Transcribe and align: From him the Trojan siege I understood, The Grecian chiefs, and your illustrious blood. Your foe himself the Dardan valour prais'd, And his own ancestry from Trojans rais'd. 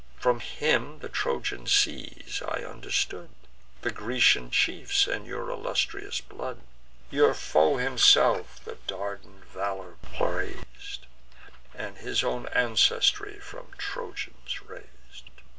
From 0.19 0.39
him 0.39 0.97
the 0.97 1.09
Trojan 1.09 1.67
siege 1.67 2.41
I 2.47 2.63
understood, 2.63 3.29
The 3.83 3.91
Grecian 3.91 4.49
chiefs, 4.49 5.05
and 5.05 5.27
your 5.27 5.51
illustrious 5.51 6.21
blood. 6.21 6.61
Your 7.11 7.35
foe 7.35 7.77
himself 7.77 8.59
the 8.65 8.79
Dardan 8.87 9.43
valour 9.53 9.97
prais'd, 10.17 11.05
And 11.75 11.99
his 11.99 12.23
own 12.23 12.47
ancestry 12.47 13.37
from 13.41 13.73
Trojans 13.77 14.63
rais'd. 14.63 15.29